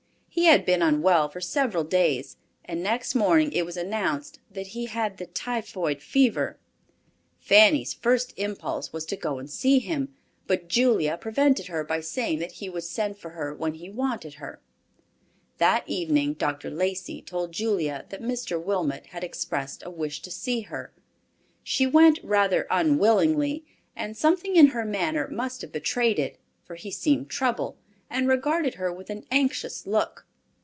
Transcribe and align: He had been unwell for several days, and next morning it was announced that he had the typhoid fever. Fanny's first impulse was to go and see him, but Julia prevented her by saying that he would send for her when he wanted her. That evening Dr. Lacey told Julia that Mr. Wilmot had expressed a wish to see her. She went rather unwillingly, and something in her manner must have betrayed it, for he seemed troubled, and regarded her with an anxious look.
He 0.33 0.45
had 0.45 0.65
been 0.65 0.81
unwell 0.81 1.27
for 1.27 1.41
several 1.41 1.83
days, 1.83 2.37
and 2.63 2.81
next 2.81 3.13
morning 3.15 3.51
it 3.51 3.65
was 3.65 3.75
announced 3.75 4.39
that 4.49 4.67
he 4.67 4.85
had 4.85 5.17
the 5.17 5.25
typhoid 5.25 6.01
fever. 6.01 6.57
Fanny's 7.37 7.93
first 7.93 8.33
impulse 8.37 8.93
was 8.93 9.03
to 9.07 9.17
go 9.17 9.39
and 9.39 9.49
see 9.49 9.79
him, 9.79 10.15
but 10.47 10.69
Julia 10.69 11.17
prevented 11.19 11.67
her 11.67 11.83
by 11.83 11.99
saying 11.99 12.39
that 12.39 12.53
he 12.53 12.69
would 12.69 12.85
send 12.85 13.17
for 13.17 13.31
her 13.31 13.53
when 13.53 13.73
he 13.73 13.89
wanted 13.89 14.35
her. 14.35 14.61
That 15.57 15.83
evening 15.85 16.35
Dr. 16.35 16.69
Lacey 16.69 17.21
told 17.21 17.51
Julia 17.51 18.05
that 18.07 18.21
Mr. 18.21 18.59
Wilmot 18.63 19.07
had 19.07 19.25
expressed 19.25 19.83
a 19.85 19.89
wish 19.91 20.21
to 20.21 20.31
see 20.31 20.61
her. 20.61 20.93
She 21.61 21.85
went 21.85 22.21
rather 22.23 22.67
unwillingly, 22.71 23.65
and 23.97 24.15
something 24.15 24.55
in 24.55 24.67
her 24.67 24.85
manner 24.85 25.27
must 25.27 25.59
have 25.61 25.73
betrayed 25.73 26.17
it, 26.17 26.39
for 26.63 26.75
he 26.75 26.89
seemed 26.89 27.29
troubled, 27.29 27.75
and 28.13 28.27
regarded 28.27 28.73
her 28.75 28.91
with 28.91 29.09
an 29.09 29.25
anxious 29.31 29.87
look. 29.87 30.25